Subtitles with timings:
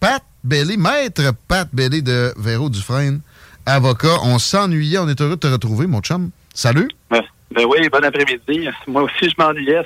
[0.00, 3.20] Pat Bellé, maître Pat Bellé de Véro Dufresne,
[3.64, 4.18] avocat.
[4.22, 6.30] On s'ennuyait, on est heureux de te retrouver, mon chum.
[6.54, 6.88] Salut.
[7.54, 8.68] Ben, oui, bon après-midi.
[8.88, 9.82] Moi aussi, je m'ennuyais.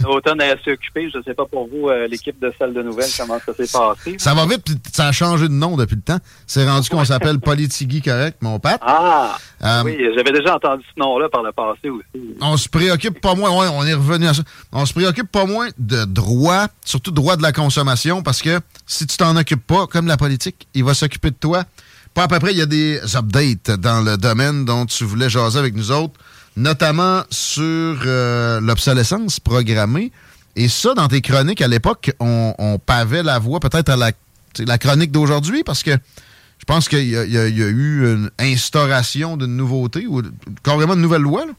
[0.00, 1.08] Un automne assez occupé.
[1.12, 3.70] Je ne sais pas pour vous, euh, l'équipe de salle de nouvelles, comment ça s'est
[3.72, 4.16] passé.
[4.18, 6.18] Ça va vite, puis ça a changé de nom depuis le temps.
[6.48, 8.80] C'est rendu qu'on s'appelle Politigui correct, mon Pat.
[8.84, 12.34] Ah, Euh, oui, j'avais déjà entendu ce nom-là par le passé aussi.
[12.40, 14.42] On se préoccupe pas moins, ouais, on est revenu à ça.
[14.72, 19.06] On se préoccupe pas moins de droit, surtout droit de la consommation, parce que si
[19.06, 21.64] tu t'en occupes pas, comme la politique, il va s'occuper de toi.
[22.14, 25.30] Pas à peu près, il y a des updates dans le domaine dont tu voulais
[25.30, 26.14] jaser avec nous autres,
[26.60, 30.12] notamment sur euh, l'obsolescence programmée.
[30.56, 34.12] Et ça, dans tes chroniques à l'époque, on, on pavait la voie peut-être à la,
[34.58, 39.36] la chronique d'aujourd'hui, parce que je pense qu'il y, y y a eu une instauration
[39.36, 40.22] d'une nouveauté ou
[40.62, 41.46] carrément une nouvelle loi.
[41.46, 41.52] Là.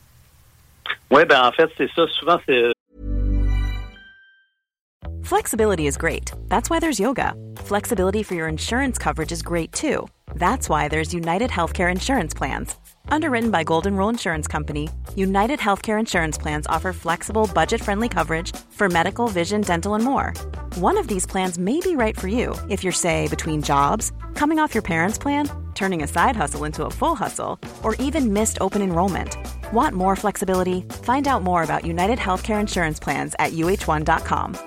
[1.09, 2.03] Oui, ben en fait, c'est ça.
[2.19, 2.71] Souvent, c'est
[5.23, 6.31] Flexibility is great.
[6.49, 7.33] That's why there's yoga.
[7.63, 10.07] Flexibility for your insurance coverage is great too.
[10.35, 12.75] That's why there's United Healthcare Insurance Plans.
[13.11, 18.55] Underwritten by Golden Rule Insurance Company, United Healthcare Insurance Plans offer flexible, budget friendly coverage
[18.69, 20.33] for medical, vision, dental, and more.
[20.75, 24.59] One of these plans may be right for you if you're, say, between jobs, coming
[24.59, 28.59] off your parents' plan, turning a side hustle into a full hustle, or even missed
[28.61, 29.35] open enrollment.
[29.73, 30.83] Want more flexibility?
[31.03, 34.57] Find out more about United Healthcare Insurance Plans at uh1.com.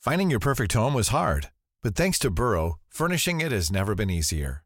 [0.00, 1.50] Finding your perfect home was hard,
[1.84, 4.65] but thanks to Burrow, furnishing it has never been easier.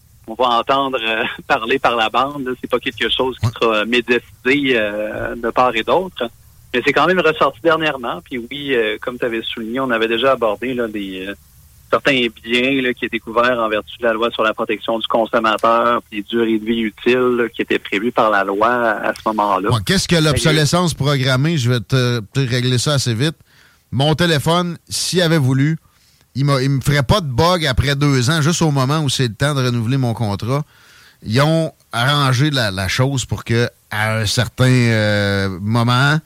[0.27, 2.55] on va entendre euh, parler par la bande.
[2.61, 6.29] C'est pas quelque chose qui sera médiatisé euh, de part et d'autre.
[6.73, 8.21] Mais c'est quand même ressorti dernièrement.
[8.23, 11.35] Puis oui, euh, comme tu avais souligné, on avait déjà abordé là, des euh,
[11.89, 15.07] certains biens là, qui étaient couverts en vertu de la loi sur la protection du
[15.07, 19.13] consommateur, puis les durées de vie utiles là, qui étaient prévues par la loi à
[19.13, 19.69] ce moment-là.
[19.85, 21.57] Qu'est-ce que l'obsolescence programmée?
[21.57, 23.35] Je vais te, te régler ça assez vite.
[23.91, 25.77] Mon téléphone, s'il avait voulu,
[26.35, 29.27] il ne me ferait pas de bug après deux ans, juste au moment où c'est
[29.27, 30.63] le temps de renouveler mon contrat.
[31.23, 36.19] Ils ont arrangé la, chose pour que à un certain euh, moment,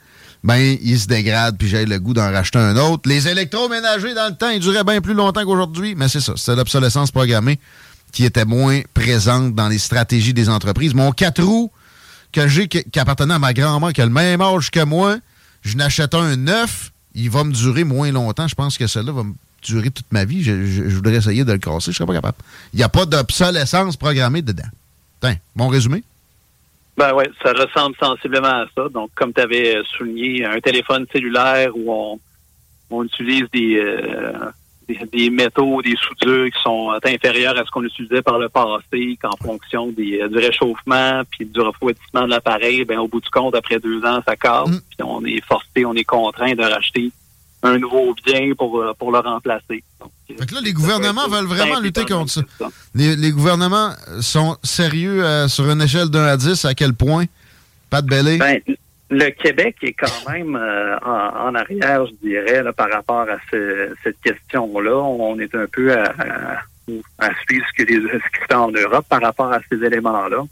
[0.43, 3.09] ben, il se dégrade puis j'ai le goût d'en racheter un autre.
[3.09, 6.55] Les électroménagers, dans le temps, ils duraient bien plus longtemps qu'aujourd'hui, mais c'est ça, c'est
[6.55, 7.59] l'obsolescence programmée
[8.11, 10.93] qui était moins présente dans les stratégies des entreprises.
[10.93, 11.71] Mon 4 roues
[12.31, 15.17] que j'ai, qui, qui appartenait à ma grand-mère, qui a le même âge que moi,
[15.63, 18.47] je n'achète un neuf, il va me durer moins longtemps.
[18.47, 19.33] Je pense que celui-là va me
[19.65, 20.43] durer toute ma vie.
[20.43, 22.37] Je, je- je voudrais essayer de le casser, je serais pas capable.
[22.73, 24.69] Il n'y a pas d'obsolescence programmée dedans.
[25.21, 26.03] Tiens, bon résumé?
[26.97, 28.87] Ben ouais, ça ressemble sensiblement à ça.
[28.89, 32.19] Donc, comme tu avais souligné, un téléphone cellulaire où on,
[32.89, 34.31] on utilise des, euh,
[34.87, 38.47] des, des métaux, des soudures qui sont euh, inférieurs à ce qu'on utilisait par le
[38.47, 43.19] passé, qu'en fonction des, euh, du réchauffement puis du refroidissement de l'appareil, ben au bout
[43.19, 44.69] du compte, après deux ans, ça casse.
[44.69, 47.11] Puis on est forcé, on est contraint de racheter
[47.65, 49.83] un nouveau bien pour, euh, pour le remplacer.
[49.99, 52.41] Donc, Fait que là, les gouvernements veulent vraiment lutter contre ça.
[52.93, 53.91] Les, les gouvernements
[54.21, 57.25] sont sérieux euh, sur une échelle d'un à 10, à quel point?
[57.89, 58.37] Pas de belé?
[58.37, 58.59] Ben,
[59.09, 63.37] le Québec est quand même euh, en, en arrière, je dirais, là, par rapport à
[63.51, 64.95] ce- cette question-là.
[64.95, 66.61] On est un peu à, à-
[67.19, 69.83] à suivre ce, que les, ce qui se fait en Europe par rapport à ces
[69.83, 70.43] éléments-là.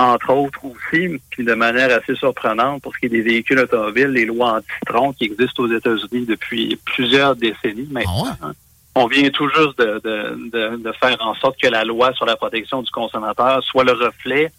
[0.00, 4.08] Entre autres aussi, puis de manière assez surprenante pour ce qui est des véhicules automobiles,
[4.08, 8.28] les lois anti-tron qui existent aux États-Unis depuis plusieurs décennies maintenant.
[8.40, 8.52] hein.
[8.94, 12.36] on vient tout juste de, de, de, faire en sorte que la loi sur la
[12.36, 14.50] protection du consommateur soit le reflet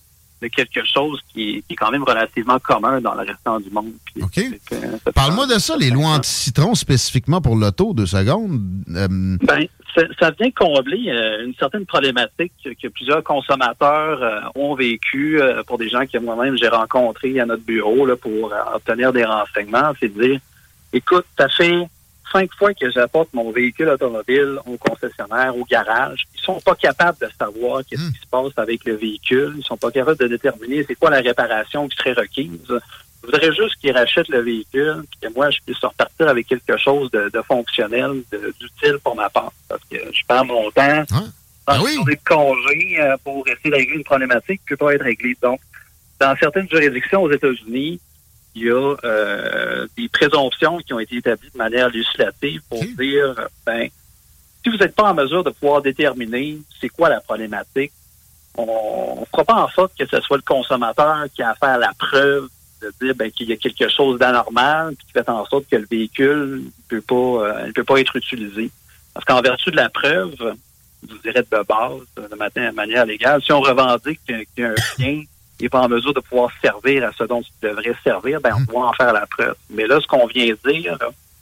[0.43, 3.93] de quelque chose qui, est quand même relativement commun dans le restant du monde.
[4.21, 4.39] OK.
[5.15, 8.61] Parle-moi de ça, les lois anti-citron spécifiquement pour l'auto, deux secondes.
[8.95, 9.67] Euh, ben,
[10.19, 15.89] ça vient combler euh, une certaine problématique que, plusieurs consommateurs euh, ont vécu pour des
[15.89, 19.91] gens que moi-même j'ai rencontrés à notre bureau là, pour obtenir des renseignements.
[19.99, 20.39] C'est de dire,
[20.93, 21.87] écoute, ça fait
[22.31, 27.17] cinq fois que j'apporte mon véhicule automobile au concessionnaire, au garage, ils sont pas capables
[27.19, 28.13] de savoir qu'est-ce hmm.
[28.13, 29.55] qui se passe avec le véhicule.
[29.57, 32.73] Ils sont pas capables de déterminer c'est quoi la réparation qui serait requise.
[33.21, 37.11] Je voudrais juste qu'ils rachètent le véhicule que moi, je puisse repartir avec quelque chose
[37.11, 39.53] de, fonctionnel, d'utile pour ma part.
[39.69, 41.23] Parce que je perds mon temps ah.
[41.67, 41.95] Ah oui.
[42.03, 45.37] de congé euh, pour essayer de régler une problématique qui ne peut pas être réglée.
[45.41, 45.59] Donc,
[46.19, 47.99] dans certaines juridictions aux États-Unis,
[48.55, 53.47] il y a euh, des présomptions qui ont été établies de manière législative pour dire,
[53.65, 53.87] ben,
[54.63, 57.93] si vous n'êtes pas en mesure de pouvoir déterminer c'est quoi la problématique,
[58.57, 61.77] on ne fera pas en sorte que ce soit le consommateur qui a à faire
[61.77, 62.49] la preuve
[62.81, 65.87] de dire ben, qu'il y a quelque chose d'anormal qui fait en sorte que le
[65.89, 68.71] véhicule ne peut pas euh, peut pas être utilisé.
[69.13, 70.55] Parce qu'en vertu de la preuve,
[71.07, 75.23] vous direz de base, de manière légale, si on revendique qu'il y a un bien
[75.61, 78.71] n'est pas en mesure de pouvoir servir à ce dont il devrait servir, ben, on
[78.71, 79.55] doit en faire la preuve.
[79.69, 80.97] Mais là, ce qu'on vient dire,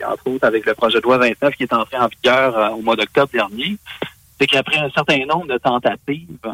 [0.05, 2.81] entre autres avec le projet de loi 29 qui est entré en vigueur euh, au
[2.81, 3.77] mois d'octobre dernier,
[4.39, 6.53] c'est qu'après un certain nombre de tentatives,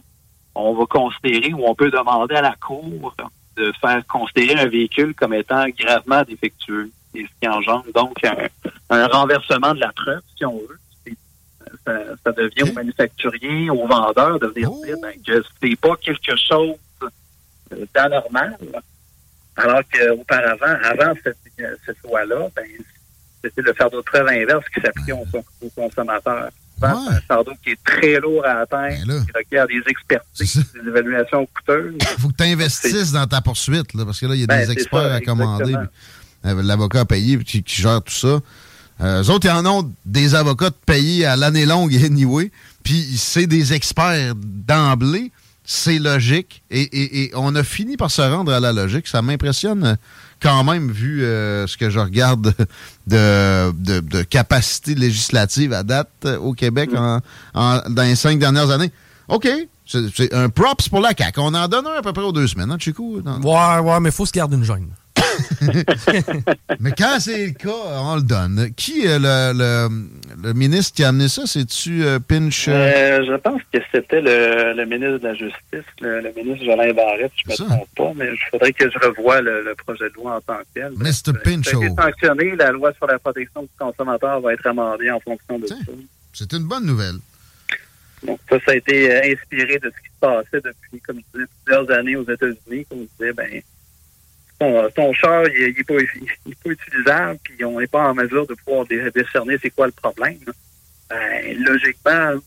[0.55, 3.13] on va considérer ou on peut demander à la Cour
[3.57, 6.91] de faire considérer un véhicule comme étant gravement défectueux.
[7.13, 8.17] Et ce qui engendre donc
[8.89, 10.79] un, renversement de la preuve, si on veut.
[11.85, 16.75] Ça, devient au manufacturier, au vendeur de venir dire ben, que c'est pas quelque chose
[17.93, 18.57] d'anormal.
[19.55, 21.37] Alors qu'auparavant, avant cette,
[21.85, 22.65] cette loi-là, ben,
[23.45, 26.49] c'était le fardeau de preuve inverse qui s'appliquait aux, consommateurs.
[26.79, 30.89] C'est un fardeau qui est très lourd à atteindre, ben qui requiert des expertises, des
[30.89, 31.93] évaluations coûteuses.
[31.99, 34.47] Il faut que tu investisses dans ta poursuite, là, parce que là, il y a
[34.47, 35.75] ben, des experts à commander.
[36.45, 38.39] Euh, l'avocat a payé, qui, qui, gère tout ça.
[39.01, 42.51] Euh, eux autres, ils en ont des avocats payés à l'année longue anyway.
[42.83, 45.31] Puis c'est des experts d'emblée
[45.65, 46.61] c'est logique.
[46.69, 49.07] Et, on a fini par se rendre à la logique.
[49.07, 49.97] Ça m'impressionne
[50.41, 52.53] quand même, vu euh, ce que je regarde
[53.07, 57.19] de, capacité législative à date euh, au Québec mm.
[57.53, 58.91] dans les cinq dernières années.
[59.27, 59.47] OK.
[59.87, 61.39] C'est un props pour la CAQ.
[61.39, 63.21] On en donne un à peu près aux deux semaines, hein, Chico?
[63.21, 64.87] Ouais, ouais, mais il faut se garder une gêne.
[66.79, 68.69] Mais quand c'est le cas, on le donne.
[68.75, 69.89] Qui est le,
[70.43, 71.43] le, ministre qui a amené ça?
[71.45, 72.67] C'est-tu euh, Pinch?
[72.67, 72.71] Euh?
[72.73, 77.63] Euh, je pense que c'était le, ministre de la Justice, le, ministre Jolin Barrette, je
[77.63, 80.41] ne me trompe pas, mais il faudrait que je revoie le, projet de loi en
[80.41, 80.93] tant que tel.
[80.97, 81.39] Mr.
[81.43, 81.81] Pinchot.
[81.95, 85.75] sanctionné, la loi sur la protection du consommateur va être amendée en fonction de ça.
[86.33, 87.15] C'est une bonne nouvelle.
[88.23, 91.51] Donc, ça, ça a été inspiré de ce qui se passait depuis, comme je disais,
[91.63, 93.61] plusieurs années aux États-Unis, comme je disais, ben,
[94.59, 95.95] ton, char, il n'est pas,
[96.65, 100.37] utilisable, puis on n'est pas en mesure de pouvoir décerner c'est quoi le problème.
[101.09, 102.39] Ben, logiquement, on ne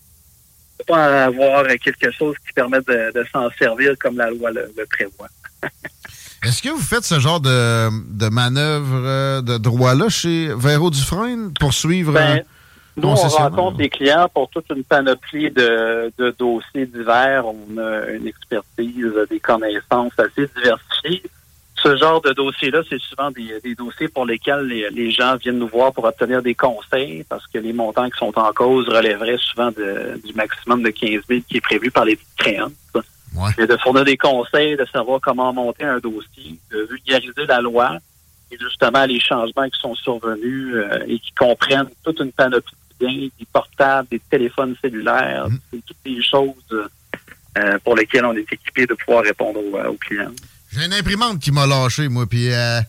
[0.79, 5.29] peut pas avoir quelque chose qui permet de, s'en servir comme la loi le, prévoit.
[6.45, 11.53] Est-ce que vous faites ce genre de, de manœuvre euh, de droit-là chez Véro Dufresne
[11.59, 12.13] pour suivre...
[12.13, 12.43] Ben,
[12.97, 17.45] nous, on rencontre des clients pour toute une panoplie de, de dossiers divers.
[17.47, 21.23] On a une expertise, des connaissances assez diversifiées
[21.89, 25.93] ce genre de dossier-là, c'est souvent des, dossiers pour lesquels les, gens viennent nous voir
[25.93, 30.35] pour obtenir des conseils parce que les montants qui sont en cause relèveraient souvent du
[30.35, 32.73] maximum de 15 000 qui est prévu par les créances.
[33.37, 33.67] Ouais.
[33.67, 37.99] de fournir des conseils, de savoir comment monter un dossier, de vulgariser la loi
[38.51, 43.07] et justement les changements qui sont survenus euh, et qui comprennent toute une panoplie de
[43.07, 45.79] biens, des portables, des téléphones cellulaires, mm.
[45.87, 46.89] toutes les choses
[47.59, 50.33] euh, pour lesquelles on est équipé de pouvoir répondre aux clients.
[50.73, 52.81] J'ai une imprimante qui m'a lâché, moi, puis euh,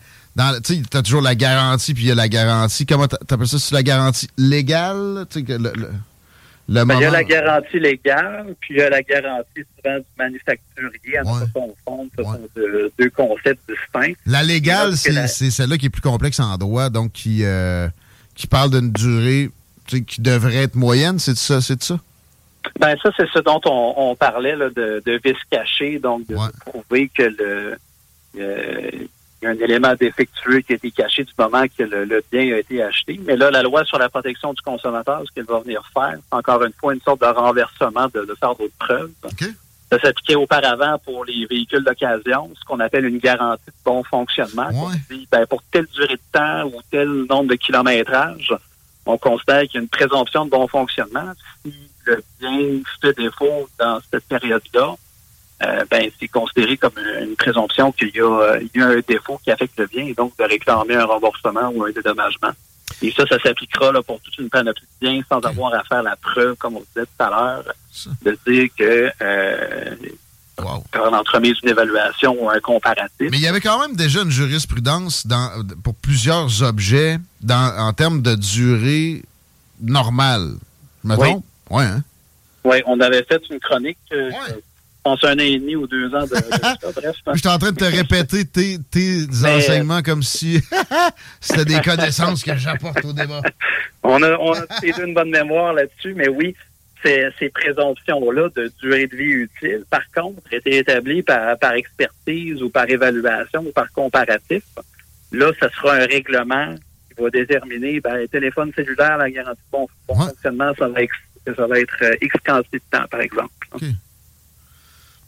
[0.64, 2.86] tu t'as toujours la garantie, puis il y a la garantie.
[2.86, 3.58] Comment t'appelles ça?
[3.58, 5.26] C'est la garantie légale?
[5.30, 5.72] Tu sais, le,
[6.68, 9.98] le, ben, Il y a la garantie légale, puis il y a la garantie souvent
[9.98, 11.18] du manufacturier.
[11.18, 11.46] À ouais.
[11.52, 11.74] fond,
[12.16, 14.14] ce sont deux, concepts distincts.
[14.26, 17.88] La légale, c'est celle-là qui est plus complexe en droit, donc qui, euh,
[18.34, 19.50] qui parle d'une durée
[19.98, 21.60] qui devrait être moyenne, c'est ça?
[21.60, 21.98] C'est ça?
[22.78, 26.36] Ben ça, c'est ce dont on, parlait là, de, de vis caché, donc de
[26.66, 27.76] prouver que le
[28.38, 28.90] euh,
[29.42, 32.58] y a un élément défectueux qui a été caché du moment que le, bien a
[32.58, 33.18] été acheté.
[33.24, 36.62] Mais là, la loi sur la protection du consommateur, ce qu'elle va venir faire, encore
[36.62, 39.10] une fois, une sorte de renversement de, de faire d'autres preuves.
[39.90, 44.68] Ça s'appliquait auparavant pour les véhicules d'occasion, ce qu'on appelle une garantie de bon fonctionnement.
[45.32, 48.54] ben, pour telle durée de temps ou tel nombre de kilométrage,
[49.06, 51.32] on considère qu'il y a une présomption de bon fonctionnement.
[51.64, 51.72] Si
[52.06, 54.94] le bien fait défaut dans cette période-là,
[55.62, 59.38] euh, ben, c'est considéré comme une présomption qu'il y, a, il y a un défaut
[59.44, 62.52] qui affecte le bien et donc de réclamer un remboursement ou un dédommagement.
[63.02, 66.02] Et ça, ça s'appliquera là, pour toute une panoplie de biens sans avoir à faire
[66.02, 67.64] la preuve, comme on disait tout à l'heure,
[68.22, 69.94] de dire que euh,
[70.62, 70.84] Wow.
[70.94, 73.28] on entremise une évaluation ou un comparatif.
[73.30, 77.92] Mais il y avait quand même déjà une jurisprudence dans, pour plusieurs objets dans, en
[77.94, 79.22] termes de durée
[79.80, 80.56] normale.
[81.02, 81.42] Mettons?
[81.70, 82.02] Ouais, hein?
[82.64, 84.36] Oui, on avait fait une chronique, euh, Ouais.
[84.48, 84.54] je
[85.02, 87.16] pense un an et demi ou deux ans de, de ça, bref.
[87.34, 90.60] J'étais en train de te répéter tes, tes Mais, enseignements comme si
[91.40, 93.40] c'était des connaissances que j'apporte au débat.
[94.02, 94.66] On a, on a
[95.04, 96.54] une bonne mémoire là-dessus, mais oui,
[97.02, 102.62] ces, ces présomptions-là de durée de vie utile, par contre, étaient établies par, par expertise
[102.62, 104.64] ou par évaluation ou par comparatif.
[105.32, 106.74] Là, ce sera un règlement
[107.16, 110.26] qui va déterminer, ben, téléphone cellulaire, la garantie de bon, bon Ouais.
[110.26, 111.00] fonctionnement, ça va,
[111.46, 113.50] être, ça va être euh, X quantité de temps, par exemple.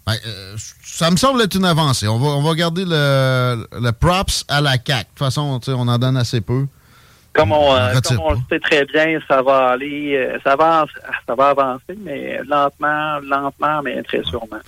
[0.05, 2.09] Ben, euh, ça me semble être une avancée.
[2.09, 5.05] On va, on va garder le, le props à la CAC.
[5.05, 6.67] De toute façon, on en donne assez peu.
[7.33, 10.85] Comme on, retire comme on le sait très bien, ça va aller, euh, ça va,
[11.27, 14.59] ça va avancer, mais lentement, lentement, mais très sûrement.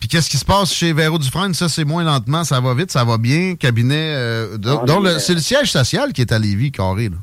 [0.00, 1.54] Puis qu'est-ce qui se passe chez Véro Dufresne?
[1.54, 3.54] Ça, c'est moins lentement, ça va vite, ça va bien.
[3.54, 7.10] Cabinet, euh, euh, c'est le siège social qui est à Lévis, carré.
[7.10, 7.16] Là.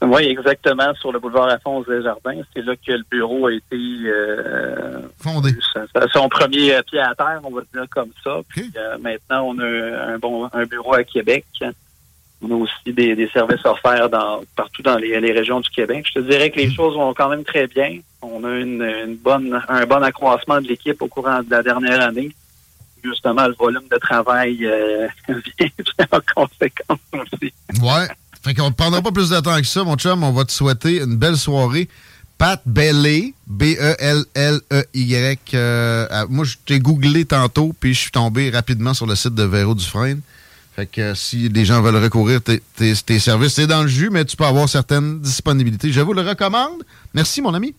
[0.00, 2.40] Oui, exactement, sur le boulevard Alphonse Desjardins.
[2.54, 5.50] C'est là que le bureau a été euh, Fondé.
[5.72, 8.38] son- son premier pied à terre, on va dire comme ça.
[8.48, 9.66] Puis euh, maintenant, on a
[10.12, 11.44] un bon un bureau à Québec.
[12.40, 16.06] On a aussi des, des services offerts dans, partout dans les, les régions du Québec.
[16.08, 17.98] Je te dirais que les choses vont quand même très bien.
[18.22, 22.00] On a une, une bonne, un bon accroissement de l'équipe au courant de la dernière
[22.00, 22.30] année.
[23.02, 27.52] Justement, le volume de travail euh, vient en conséquence aussi.
[27.82, 28.06] Ouais.
[28.48, 30.24] Fait qu'on ne prendra pas plus de temps que ça, mon chum.
[30.24, 31.86] On va te souhaiter une belle soirée.
[32.38, 35.38] Pat Bellé, B-E-L-L-E-Y.
[35.54, 39.42] euh, moi, je t'ai googlé tantôt, puis je suis tombé rapidement sur le site de
[39.42, 40.20] Véro Dufresne.
[40.76, 43.88] Fait que euh, si les gens veulent recourir tes, tes- tes services, c'est dans le
[43.88, 45.92] jus, mais tu peux avoir certaines disponibilités.
[45.92, 46.84] Je vous le recommande.
[47.12, 47.74] Merci, mon ami.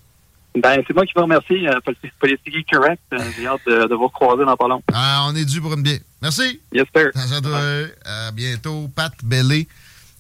[0.61, 1.79] Ben, c'est moi qui vous remercie, euh,
[2.19, 3.01] Politique Correct.
[3.13, 4.83] Euh, J'ai hâte de, de vous recroiser dans pas long.
[4.93, 5.99] Ah, on est dû pour une bière.
[6.21, 6.59] Merci.
[6.73, 7.11] Yes, sir.
[7.15, 8.27] À.
[8.27, 8.89] À bientôt.
[8.93, 9.67] Pat Bellé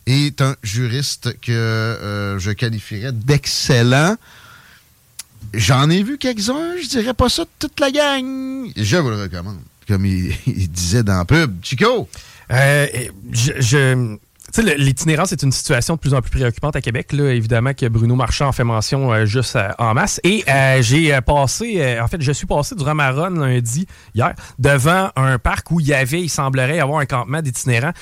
[0.09, 4.15] est un juriste que euh, je qualifierais d'excellent.
[5.53, 8.71] J'en ai vu quelques-uns, je dirais pas ça de toute la gang.
[8.75, 9.59] Je vous le recommande.
[9.87, 10.35] Comme il,
[10.69, 11.57] disait dans la pub.
[11.63, 12.07] Chico!
[12.51, 12.87] Euh,
[13.31, 14.17] je,
[14.61, 17.13] le- l'itinérance est une situation de plus en plus préoccupante à Québec.
[17.13, 20.19] Là, évidemment que Bruno Marchand en fait mention euh, juste euh, en masse.
[20.23, 20.43] Et
[20.81, 25.71] j'ai passé, en fait, je suis passé durant ma run lundi, hier, devant un parc
[25.71, 27.93] où il y avait, il semblerait avoir un campement d'itinérants.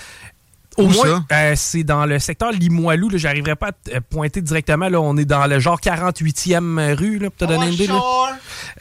[0.78, 3.10] Au Où moins, euh, c'est dans le secteur Limoilou.
[3.10, 3.18] là.
[3.18, 4.90] J'arriverai pas à te euh, pointer directement.
[4.90, 7.88] Là, on est dans le genre 48e rue, là, pour te donner une idée.
[7.88, 8.00] là.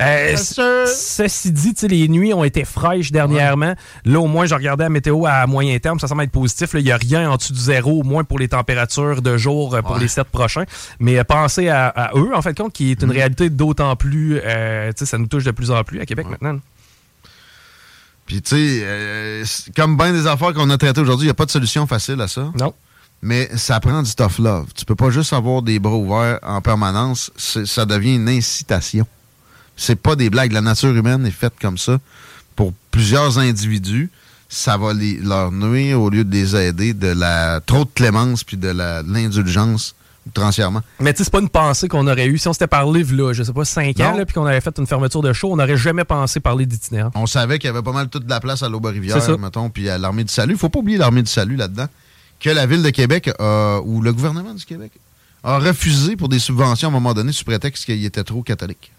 [0.02, 3.74] Euh, ceci dit, tu sais, les nuits ont été fraîches dernièrement.
[4.04, 5.98] Là, au moins, je regardais la météo à moyen terme.
[5.98, 6.72] Ça semble être positif.
[6.74, 6.80] là.
[6.80, 9.74] Il n'y a rien en dessous du zéro, au moins pour les températures de jour
[9.74, 10.00] euh, pour Ouais.
[10.00, 10.64] les sept prochains.
[11.00, 14.38] Mais euh, pensez à, à eux, en fait, compte, qui est une réalité d'autant plus.
[14.44, 16.58] euh, tu sais, ça nous touche de plus en plus à Québec maintenant.
[18.26, 19.44] Puis, tu sais, euh,
[19.76, 22.20] comme bien des affaires qu'on a traitées aujourd'hui, il n'y a pas de solution facile
[22.20, 22.50] à ça.
[22.58, 22.74] Non.
[23.22, 24.66] Mais ça prend du tough love.
[24.74, 27.30] Tu peux pas juste avoir des bras ouverts en permanence.
[27.36, 29.06] Ça devient une incitation.
[29.76, 30.52] C'est pas des blagues.
[30.52, 31.98] La nature humaine est faite comme ça.
[32.56, 34.10] Pour plusieurs individus,
[34.48, 38.44] ça va les, leur nuire au lieu de les aider de la trop de clémence
[38.44, 39.94] puis de l'indulgence
[41.00, 42.38] Mais tu sais, c'est pas une pensée qu'on aurait eue.
[42.38, 44.86] Si on s'était parlé, là, je sais pas, 5 ans, puis qu'on avait fait une
[44.86, 47.12] fermeture de show, on n'aurait jamais pensé parler d'itinérants.
[47.14, 49.88] On savait qu'il y avait pas mal toute de la place à l'Aube-Rivière, mettons, puis
[49.88, 50.56] à l'Armée du Salut.
[50.56, 51.86] Faut pas oublier l'Armée du Salut là-dedans.
[52.38, 54.92] Que la Ville de Québec ou le gouvernement du Québec
[55.44, 58.92] a refusé pour des subventions à un moment donné sous prétexte qu'il était trop catholique.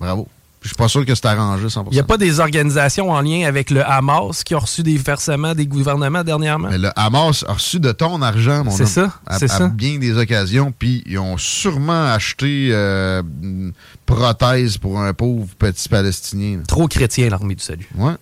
[0.00, 0.28] Bravo.
[0.62, 1.86] Je suis pas sûr que c'est arrangé 100%.
[1.90, 4.98] Il n'y a pas des organisations en lien avec le Hamas qui ont reçu des
[4.98, 6.68] versements des gouvernements dernièrement?
[6.68, 9.68] Mais le Hamas a reçu de ton argent, mon C'est ça, à, c'est à ça.
[9.68, 13.72] bien des occasions, puis ils ont sûrement acheté euh, une
[14.04, 16.58] prothèse pour un pauvre petit Palestinien.
[16.58, 16.62] là.
[16.68, 17.88] Trop chrétien, l'armée du salut.
[17.96, 18.12] Ouais.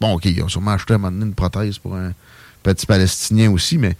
[0.00, 2.12] Bon, OK, ils ont sûrement acheté à un moment donné une prothèse pour un
[2.62, 3.96] petit Palestinien aussi, mais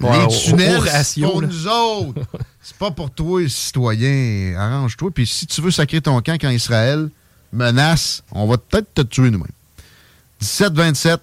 [0.00, 1.48] Les tunnels, c'est pour là.
[1.48, 2.22] nous autres.
[2.62, 4.54] c'est pas pour toi, citoyen.
[4.58, 5.10] Arrange-toi.
[5.14, 7.10] Puis si tu veux sacrer ton camp quand Israël
[7.52, 9.48] menace, on va peut-être te tuer nous-mêmes.
[10.42, 11.18] 17-27.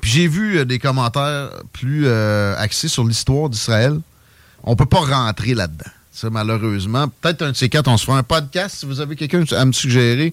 [0.00, 3.98] Puis j'ai vu euh, des commentaires plus euh, axés sur l'histoire d'Israël.
[4.62, 5.90] On peut pas rentrer là-dedans.
[6.12, 7.08] Ça, malheureusement.
[7.08, 9.64] Peut-être un de ces quatre, on se fera un podcast si vous avez quelqu'un à
[9.64, 10.32] me suggérer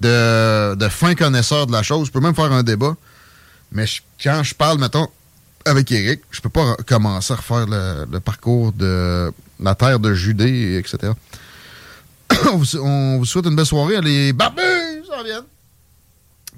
[0.00, 2.08] de, de fin connaisseur de la chose.
[2.08, 2.94] Je peux même faire un débat.
[3.70, 5.08] Mais je- quand je parle, mettons,
[5.64, 6.20] avec Eric.
[6.30, 11.12] Je peux pas commencer à refaire le, parcours de la terre de Judée, etc.
[12.52, 14.00] on, vous, souhaite une belle soirée.
[14.00, 14.62] Les barbus
[15.08, 15.44] ça vient.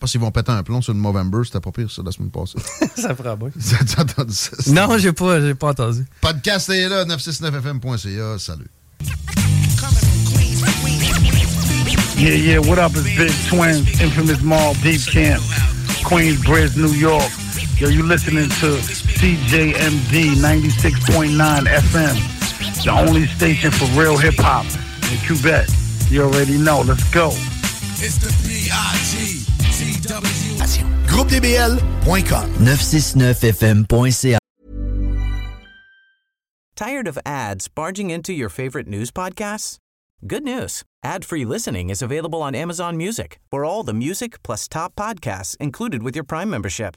[0.01, 2.31] Pas s'ils vont péter un plomb sur le Movember, c'était pas pire ça la semaine
[2.31, 2.59] passée.
[2.97, 3.51] ça fera bien.
[3.95, 4.51] T'as entendu ça?
[4.69, 6.05] Non, j'ai pas, j'ai pas entendu.
[6.21, 8.39] Podcast est là, 969fm.ca.
[8.39, 8.67] Salut.
[12.17, 12.93] Yeah, yeah, what up?
[12.95, 15.43] It's Big Twins, Infamous Mall, Deep Camp,
[16.05, 17.31] Queensbridge, New York.
[17.85, 24.65] Yo, you listening to CJMD 96.9 FM, the only station for real hip hop
[25.13, 25.69] in Quebec.
[26.09, 26.81] You already know.
[26.81, 27.29] Let's go.
[28.01, 28.33] It's the
[31.07, 34.39] GroupeDBL.com 969fm.ca
[36.75, 39.77] Tired of ads barging into your favorite news podcasts?
[40.27, 40.85] Good news.
[41.03, 46.03] Ad-free listening is available on Amazon Music for all the music plus top podcasts included
[46.03, 46.97] with your Prime membership.